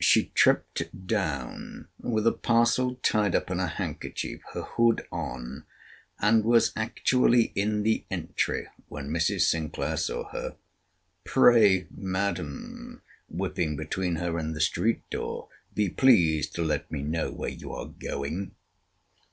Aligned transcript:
She 0.00 0.30
tripped 0.34 1.06
down, 1.06 1.86
with 2.00 2.26
a 2.26 2.32
parcel 2.32 2.96
tied 3.04 3.36
up 3.36 3.52
in 3.52 3.60
a 3.60 3.68
handkerchief, 3.68 4.42
her 4.52 4.62
hood 4.62 5.06
on; 5.12 5.64
and 6.18 6.42
was 6.42 6.72
actually 6.74 7.52
in 7.54 7.84
the 7.84 8.04
entry, 8.10 8.66
when 8.88 9.10
Mrs. 9.12 9.42
Sinclair 9.42 9.96
saw 9.96 10.28
her. 10.32 10.56
Pray, 11.22 11.86
Madam, 11.92 13.02
whipping 13.28 13.76
between 13.76 14.16
her 14.16 14.38
and 14.38 14.56
the 14.56 14.60
street 14.60 15.08
door, 15.08 15.48
be 15.72 15.88
pleased 15.88 16.52
to 16.56 16.64
let 16.64 16.90
me 16.90 17.02
know 17.02 17.30
where 17.30 17.50
you 17.50 17.72
are 17.72 17.86
going? 17.86 18.56